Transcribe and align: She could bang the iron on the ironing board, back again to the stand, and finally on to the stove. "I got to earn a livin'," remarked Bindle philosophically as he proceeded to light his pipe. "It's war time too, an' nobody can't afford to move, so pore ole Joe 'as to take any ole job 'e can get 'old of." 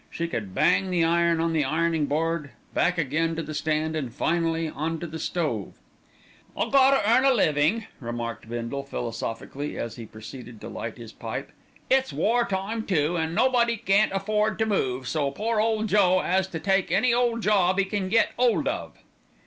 She 0.09 0.27
could 0.27 0.55
bang 0.55 0.89
the 0.89 1.03
iron 1.03 1.39
on 1.39 1.53
the 1.53 1.63
ironing 1.63 2.07
board, 2.07 2.49
back 2.73 2.97
again 2.97 3.35
to 3.35 3.43
the 3.43 3.53
stand, 3.53 3.95
and 3.95 4.11
finally 4.11 4.67
on 4.67 4.99
to 4.99 5.05
the 5.05 5.19
stove. 5.19 5.77
"I 6.57 6.71
got 6.71 6.99
to 6.99 7.07
earn 7.07 7.23
a 7.23 7.29
livin'," 7.31 7.85
remarked 7.99 8.49
Bindle 8.49 8.81
philosophically 8.81 9.77
as 9.77 9.97
he 9.97 10.07
proceeded 10.07 10.59
to 10.61 10.69
light 10.69 10.97
his 10.97 11.11
pipe. 11.13 11.51
"It's 11.87 12.11
war 12.11 12.45
time 12.45 12.83
too, 12.87 13.15
an' 13.15 13.35
nobody 13.35 13.77
can't 13.77 14.11
afford 14.11 14.57
to 14.57 14.65
move, 14.65 15.07
so 15.07 15.29
pore 15.29 15.61
ole 15.61 15.83
Joe 15.83 16.19
'as 16.21 16.47
to 16.47 16.59
take 16.59 16.91
any 16.91 17.13
ole 17.13 17.37
job 17.37 17.79
'e 17.79 17.83
can 17.85 18.09
get 18.09 18.31
'old 18.39 18.67
of." 18.67 18.97